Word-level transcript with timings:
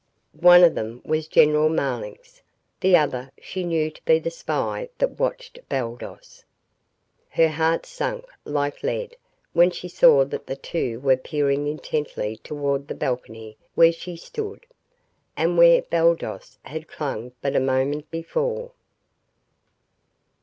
One 0.39 0.63
of 0.63 0.73
them 0.73 0.99
was 1.05 1.27
General 1.27 1.69
Marlanx; 1.69 2.41
the 2.79 2.97
other 2.97 3.29
she 3.39 3.63
knew 3.63 3.91
to 3.91 4.03
be 4.03 4.17
the 4.17 4.31
spy 4.31 4.89
that 4.97 5.19
watched 5.19 5.59
Baldos. 5.69 6.43
Her 7.29 7.49
heart 7.49 7.85
sank 7.85 8.25
like 8.43 8.81
lead 8.81 9.15
when 9.53 9.69
she 9.69 9.87
saw 9.87 10.25
that 10.25 10.47
the 10.47 10.55
two 10.55 10.99
were 11.01 11.17
peering 11.17 11.67
intently 11.67 12.37
toward 12.37 12.87
the 12.87 12.95
balcony 12.95 13.57
where 13.75 13.91
she 13.93 14.15
stood, 14.17 14.65
and 15.37 15.55
where 15.55 15.83
Baldos 15.83 16.57
had 16.63 16.87
clung 16.87 17.33
but 17.43 17.55
a 17.55 17.59
moment 17.59 18.09
before. 18.09 18.71